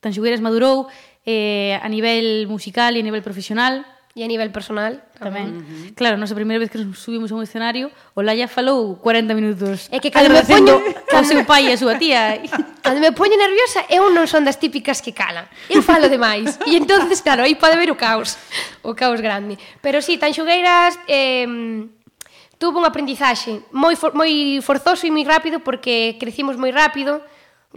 [0.00, 0.88] Tanxugueras madurou
[1.28, 3.84] eh, a nivel musical e a nivel profesional.
[4.10, 5.54] E a nivel personal tamén.
[5.54, 5.94] Uh -huh.
[5.94, 9.86] Claro, non a primeira vez que nos subimos a un escenario, Olaya falou 40 minutos.
[9.94, 10.82] É que cando me poño
[11.14, 12.42] ao seu pai e a súa tía.
[12.84, 15.46] cando me poño nerviosa, eu non son das típicas que calan.
[15.70, 16.58] Eu falo demais.
[16.66, 18.34] E entonces, claro, aí pode haber o caos,
[18.82, 19.54] o caos grande.
[19.78, 21.46] Pero si, sí, Tanxugueiras eh
[22.60, 27.24] tuvo un aprendizaxe moi for, moi forzoso e moi rápido porque crecimos moi rápido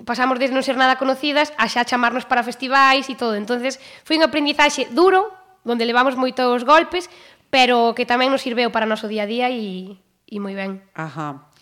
[0.01, 3.37] pasamos de non ser nada conocidas a xa chamarnos para festivais e todo.
[3.37, 5.29] Entonces, foi un aprendizaxe duro,
[5.61, 7.13] donde levamos moitos golpes,
[7.53, 9.93] pero que tamén nos sirveu para o noso día a día e,
[10.25, 10.81] e moi ben.
[10.97, 11.53] Ajá.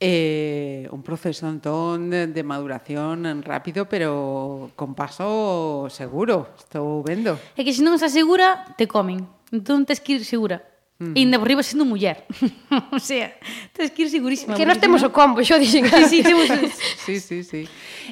[0.00, 7.36] Eh, un proceso entón de maduración rápido, pero con paso seguro, estou vendo.
[7.56, 9.28] É que se non estás segura, te comen.
[9.52, 10.69] Entón tes que ir segura.
[11.00, 11.16] Mm.
[11.16, 12.28] E ainda por riba sendo muller.
[12.92, 13.32] o sea,
[13.72, 14.52] tens que ir segurísima.
[14.52, 15.88] Que nós temos o combo, xo dixen.
[15.88, 16.44] sí, sí, temos...
[17.08, 17.64] sí, sí, sí.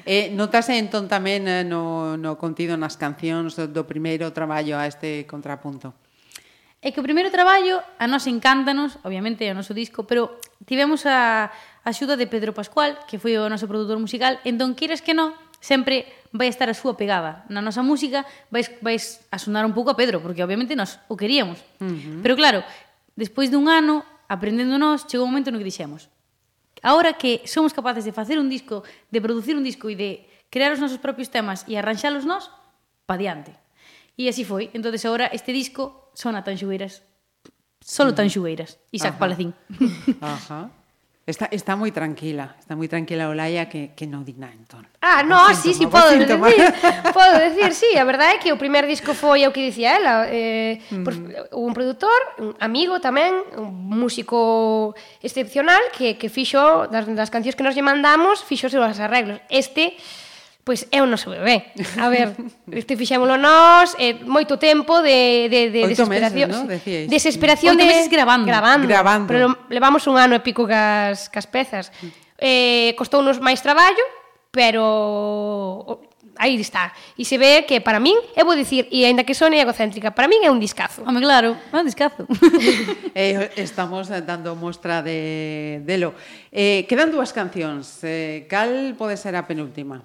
[0.08, 4.88] Eh, notase entón tamén eh, no, no contido nas cancións do, do primeiro traballo a
[4.88, 5.92] este contrapunto?
[6.80, 11.04] É que o primeiro traballo a nós encántanos, obviamente é o noso disco, pero tivemos
[11.04, 11.52] a,
[11.84, 15.36] a axuda de Pedro Pascual, que foi o noso produtor musical, entón, queres que non,
[15.60, 19.90] sempre vai estar a súa pegada na nosa música, vais, vais a sonar un pouco
[19.92, 21.60] a Pedro, porque obviamente nós o queríamos.
[21.80, 22.20] Uh -huh.
[22.22, 22.60] Pero claro,
[23.16, 26.08] despois dun ano, aprendendo nós, chegou un momento no que dixemos
[26.82, 30.10] Ahora que somos capaces de facer un disco, de producir un disco e de
[30.50, 32.50] crear os nosos propios temas e arranxalos nós,
[33.02, 33.50] pa diante.
[34.18, 34.70] E así foi.
[34.74, 37.02] entonces agora este disco sona tan xugueiras
[37.78, 39.22] Solo tan xugueiras Isaac Ajá.
[39.22, 39.54] Palacín.
[40.20, 40.70] Ajá.
[41.28, 44.88] Está, está moi tranquila, está moi tranquila Olaia que, que non di nada entón.
[45.04, 46.48] Ah, no, o sí, síntoma, sí, podo síntoma.
[46.48, 46.64] decir,
[47.12, 50.24] podo decir, sí, a verdade é que o primer disco foi o que dicía ela,
[50.24, 51.04] eh, mm.
[51.04, 57.28] por, eh, un produtor, un amigo tamén, un músico excepcional que, que fixo das, das
[57.28, 59.44] cancións que nos lle mandamos, fixo os seus arreglos.
[59.52, 60.00] Este
[60.68, 61.72] pois é o noso bebé.
[61.96, 62.36] A ver,
[62.76, 66.52] este fixémolo nós, eh, moito tempo de, de, de Oito desesperación.
[66.52, 66.68] Meses, ¿no?
[66.68, 67.08] Decíais.
[67.08, 67.88] Desesperación Oito de...
[67.88, 68.44] meses grabando.
[68.44, 68.84] Grabando.
[68.84, 69.28] grabando.
[69.32, 71.88] Pero levamos un ano e pico cas, cas pezas.
[72.36, 74.04] Eh, costounos máis traballo,
[74.52, 76.04] pero
[76.36, 76.92] aí está.
[77.16, 80.28] E se ve que para min, eu vou dicir, e aínda que sone egocéntrica, para
[80.28, 81.00] min é un discazo.
[81.00, 82.28] Home, claro, é un discazo.
[83.16, 86.12] eh, estamos dando mostra de, de lo.
[86.52, 88.04] Eh, quedan dúas cancións.
[88.04, 90.04] Eh, cal pode ser a penúltima?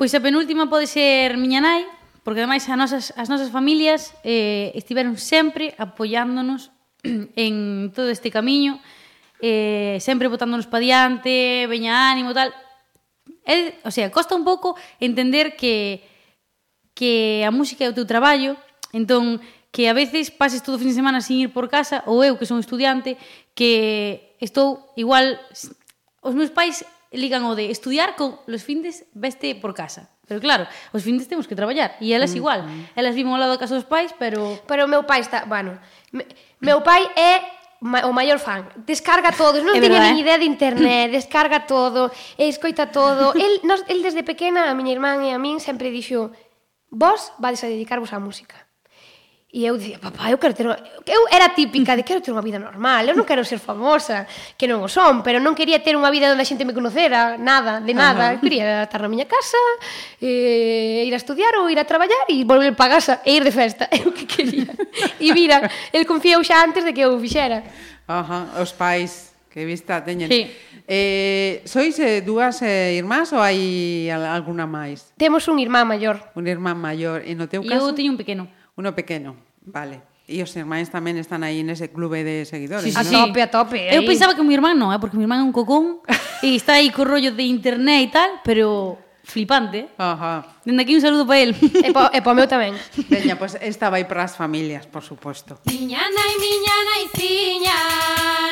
[0.00, 1.84] Pois a penúltima pode ser miña nai,
[2.24, 6.72] porque ademais as nosas, as nosas familias eh, estiveron sempre apoiándonos
[7.04, 8.80] en todo este camiño,
[9.44, 12.48] eh, sempre botándonos pa diante, veña ánimo, tal.
[13.44, 14.72] É, o sea, costa un pouco
[15.04, 16.00] entender que
[16.96, 18.56] que a música é o teu traballo,
[18.96, 19.36] entón
[19.68, 22.40] que a veces pases todo o fin de semana sin ir por casa, ou eu
[22.40, 23.20] que son estudiante,
[23.52, 25.36] que estou igual...
[26.24, 30.10] Os meus pais ligan o de estudiar con los findes veste por casa.
[30.30, 32.38] Pero claro, os findes temos que traballar e elas mm-hmm.
[32.38, 32.60] igual.
[32.94, 35.74] Elas viven ao lado da casa dos pais, pero Pero o meu pai está, bueno,
[36.14, 36.22] me,
[36.62, 37.42] meu pai é
[37.82, 38.70] ma, o maior fan.
[38.86, 40.24] Descarga todo, non tiña verdad, ni eh?
[40.24, 43.34] idea de internet, descarga todo, escoita todo.
[43.34, 46.30] El, nos, el desde pequena a miña irmán e a min sempre dixo:
[46.94, 48.69] "Vos vades a dedicarvos á música."
[49.50, 50.62] E eu dicía, papá, eu quero ter...
[50.62, 54.22] Eu era típica de quero ter unha vida normal, eu non quero ser famosa,
[54.54, 57.34] que non o son, pero non quería ter unha vida onde a xente me conocera,
[57.34, 58.30] nada, de nada.
[58.30, 59.58] Eu Quería estar na miña casa,
[60.22, 63.50] eh, ir a estudiar ou ir a traballar e volver para casa e ir de
[63.50, 64.70] festa, é o que quería.
[65.18, 67.66] E mira, el confiou xa antes de que eu fixera.
[68.06, 70.30] Ajá, os pais que vista teñen.
[70.30, 70.46] Sí.
[70.86, 75.10] Eh, sois eh, dúas eh, irmás ou hai alguna máis?
[75.18, 76.22] Temos un irmán maior.
[76.38, 77.26] Un irmán maior.
[77.26, 77.90] E no teu caso?
[77.90, 78.46] Eu teño un pequeno.
[78.76, 80.10] Uno pequeno, vale.
[80.30, 82.86] E os irmáns tamén están aí nese clube de seguidores.
[82.86, 83.26] Sí, sí, ¿no?
[83.26, 83.78] A tope, a tope.
[83.90, 84.98] Eu pensaba que o meu irmán non, eh?
[85.02, 86.06] porque o meu irmán é un cocón
[86.46, 88.94] e está aí co rollo de internet e tal, pero
[89.26, 89.90] flipante.
[89.98, 90.62] Ajá.
[90.64, 91.58] Dende aquí un saludo para el.
[91.86, 92.78] E pa, e pa meu tamén.
[93.10, 95.58] Veña, pois pues esta vai para as familias, por suposto.
[95.66, 97.78] Miña nai, miña naiciña,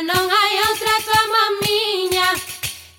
[0.02, 2.26] non hai outra como a miña,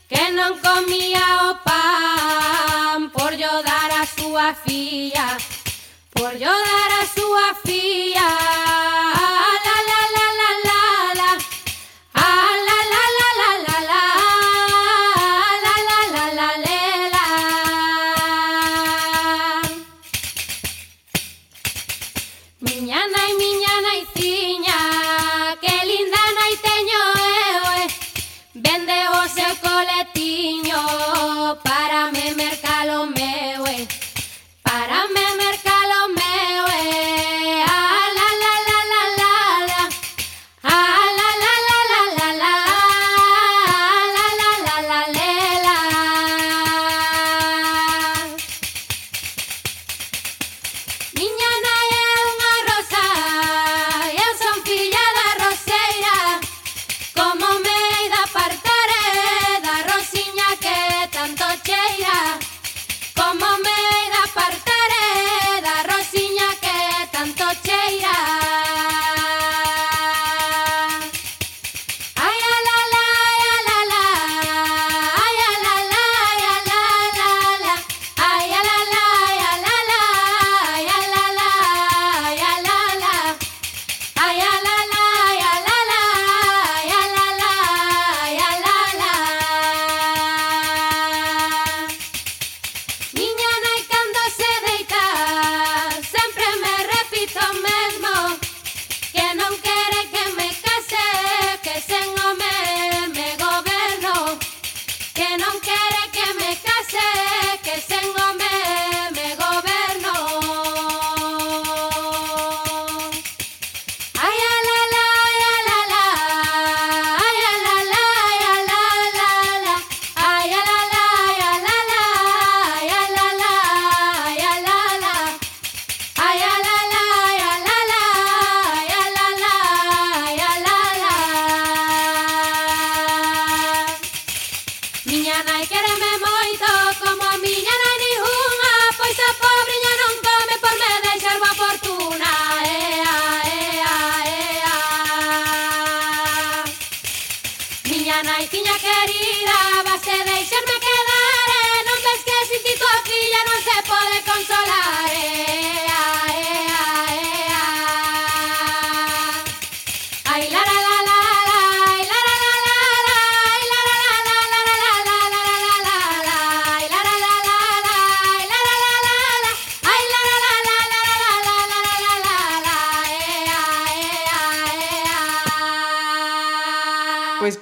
[0.07, 5.35] que non comía o pan por yo dar a súa filla
[6.19, 8.68] por yo dar a súa fía.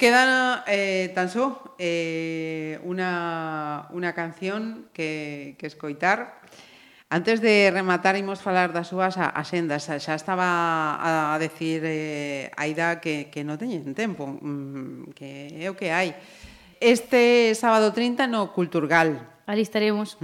[0.08, 6.40] queda eh, tan só eh, una, una canción que, que escoitar.
[7.10, 9.88] Antes de rematar, imos falar das súas axendas.
[9.88, 11.00] Xa estaba
[11.32, 16.16] a decir eh, Aida que, que non teñen tempo, mm, que é o que hai.
[16.80, 19.20] Este sábado 30 no Culturgal.
[19.44, 20.16] Ali estaremos.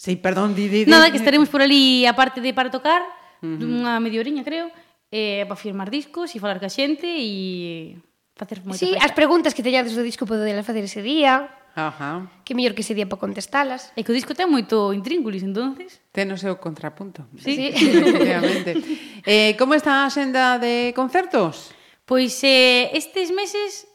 [0.00, 0.90] Sí, perdón, di, di, di.
[0.90, 3.04] Nada, que estaremos por ali, aparte de para tocar,
[3.44, 4.72] unha media horiña, creo,
[5.12, 8.00] eh, para firmar discos e falar ca xente e
[8.40, 9.04] facer moita Sí, festa.
[9.04, 11.52] as preguntas que teñades do disco podedelas facer ese día.
[11.76, 12.32] Ajá.
[12.42, 13.92] Que mellor que ese día para contestalas.
[13.94, 16.00] E que o disco ten moito intríngulis, entonces.
[16.10, 17.28] Ten o seu contrapunto.
[17.38, 17.54] Sí.
[17.54, 17.66] sí.
[17.76, 18.80] Efectivamente.
[19.28, 21.76] eh, como está a xenda de concertos?
[22.08, 23.86] Pois eh, estes meses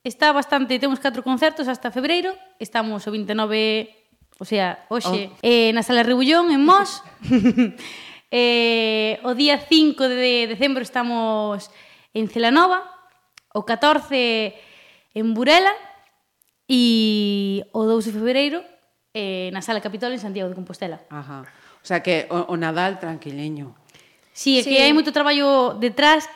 [0.00, 3.92] está bastante, temos 4 concertos hasta febreiro, estamos o 29,
[4.40, 5.36] o sea, hoxe, oh.
[5.44, 7.04] eh, na Sala Rebullón, en Mos.
[8.32, 11.68] eh, o día 5 de decembro estamos
[12.16, 12.97] en Celanova,
[13.54, 14.54] o 14
[15.14, 15.72] en Burela
[16.68, 18.60] e o 2 de febreiro
[19.16, 21.00] eh, na Sala Capitol en Santiago de Compostela.
[21.08, 21.48] Ajá.
[21.82, 23.74] O sea que o, o Nadal tranquileño.
[24.36, 24.70] Sí, é sí.
[24.70, 26.28] que hai moito traballo detrás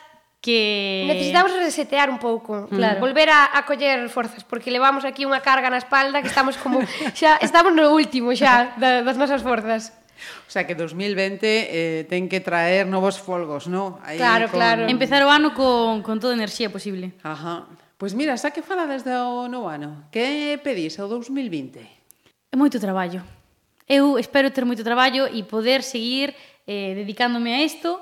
[0.43, 1.07] que...
[1.07, 2.75] Necesitamos resetear un pouco, mm.
[2.75, 2.99] claro.
[2.99, 6.83] volver a, a coller forzas, porque levamos aquí unha carga na espalda que estamos como...
[7.19, 9.95] xa Estamos no último xa da, das nosas forzas.
[10.47, 13.99] O sea que 2020 eh, ten que traer novos folgos, ¿no?
[14.03, 14.59] Aí claro, con...
[14.59, 14.83] claro.
[14.87, 17.13] Empezar o ano con, con toda a enerxía posible.
[17.23, 17.67] Ajá.
[18.03, 21.79] Pois pues mira, xa que fala desde o novo ano, que pedís ao 2020?
[22.51, 23.23] É moito traballo.
[23.87, 26.35] Eu espero ter moito traballo e poder seguir
[26.67, 27.99] eh, dedicándome a isto,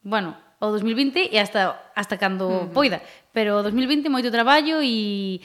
[0.00, 2.72] bueno, ao 2020 e hasta, hasta cando uh -huh.
[2.72, 3.04] poida.
[3.36, 5.44] Pero o 2020 moito traballo e,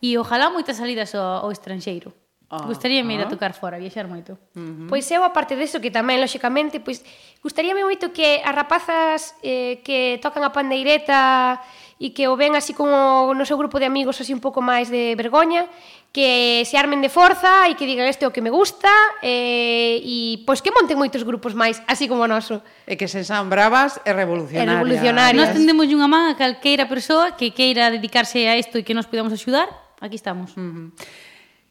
[0.00, 2.16] e ojalá moitas salidas ao, ao estranxeiro.
[2.54, 3.32] Ah, Gustaríame ir a ah.
[3.34, 4.38] tocar fora, viaxar moito.
[4.54, 4.86] Uh -huh.
[4.86, 7.02] Pois eu, aparte deso, que tamén, lóxicamente, pois,
[7.42, 11.58] gustaríame moito que as rapazas eh, que tocan a pandeireta
[11.98, 14.90] e que o ven así como no seu grupo de amigos así un pouco máis
[14.90, 15.66] de vergoña,
[16.14, 19.98] que se armen de forza e que digan este é o que me gusta eh,
[20.02, 22.62] e pois que monten moitos grupos máis así como o noso.
[22.86, 24.62] E que se san bravas e revolucionarias.
[24.62, 25.38] E revolucionarias.
[25.38, 29.10] Nós tendemos unha man a calqueira persoa que queira dedicarse a isto e que nos
[29.10, 29.66] podamos axudar,
[29.98, 30.54] aquí estamos.
[30.54, 30.86] Uh -huh.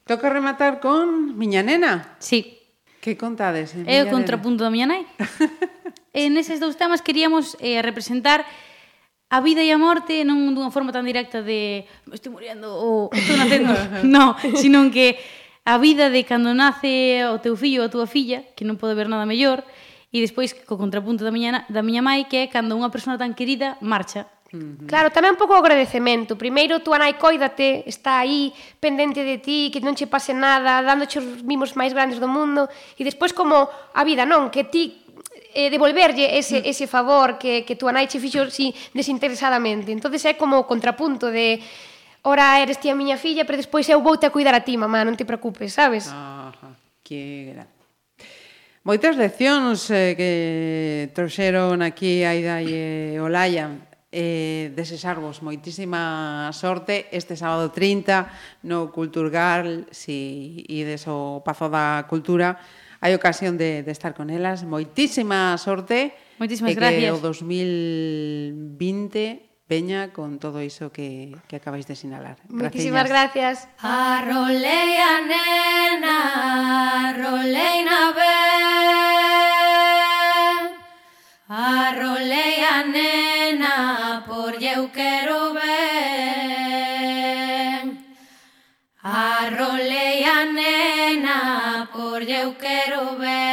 [0.05, 2.15] Toca rematar con Miña Nena.
[2.19, 2.59] Sí.
[2.99, 3.75] Que contades?
[3.75, 5.03] Eh, é o contrapunto da miña nai.
[6.15, 8.47] en eses dous temas queríamos eh, representar
[9.27, 13.11] a vida e a morte non dunha forma tan directa de me estou muriendo ou
[13.11, 13.75] estou nacendo,
[14.07, 15.19] non, sino que
[15.67, 18.95] a vida de cando nace o teu fillo ou a túa filla, que non pode
[18.95, 19.67] ver nada mellor,
[20.11, 23.35] e despois co contrapunto da miña, da miña mai que é cando unha persona tan
[23.35, 24.85] querida marcha -huh.
[24.85, 26.37] Claro, tamén un pouco o agradecemento.
[26.37, 31.17] Primeiro, tú, nai, coídate, está aí, pendente de ti, que non che pase nada, dándoche
[31.17, 32.69] os mimos máis grandes do mundo.
[32.95, 34.53] E despois, como a vida, non?
[34.53, 35.03] Que ti
[35.53, 36.69] eh, devolverlle ese, mm.
[36.69, 38.53] ese favor que, que tú a nai che fixo mm.
[38.53, 39.91] si, desinteresadamente.
[39.91, 41.61] entonces é como o contrapunto de
[42.23, 44.77] ora eres ti a miña filla, pero despois eu vou te a cuidar a ti,
[44.77, 46.09] mamá, non te preocupes, sabes?
[46.09, 46.73] Ajá,
[47.03, 47.69] que gran.
[48.83, 50.31] Moitas leccións eh, que
[51.15, 58.29] trouxeron aquí Aida e Olaya eh, desexarvos moitísima sorte este sábado 30
[58.69, 62.61] no Culturgal, si ides ao Pazo da Cultura,
[63.01, 64.61] hai ocasión de, de estar con elas.
[64.63, 66.13] Moitísima sorte.
[66.37, 67.03] Moitísimas e gracias.
[67.03, 72.37] Que o 2020 veña con todo iso que, que acabáis de sinalar.
[72.47, 73.67] Moitísimas gracias.
[73.81, 76.17] Arrolei a nena,
[77.09, 79.52] arrolei na vez.
[81.55, 85.63] Arrolei a nena por eu quero ben
[89.03, 93.43] Arrolei a nena por eu quero ben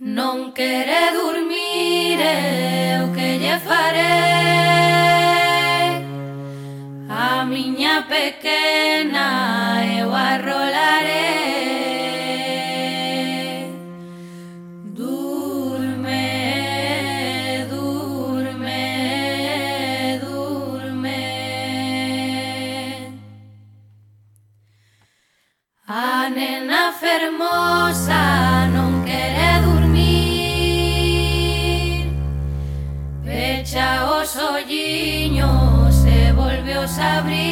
[0.00, 4.04] Non quere dormir eh, eu que lle farei
[7.08, 9.26] A miña pequena
[9.98, 11.23] eu arrolarei
[27.04, 30.08] fermosa non quere dormir.
[33.22, 37.44] Pecha os olliños e volveos a abrir.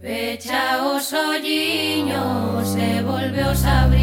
[0.00, 4.01] Pecha os olliños e volveos a abrir.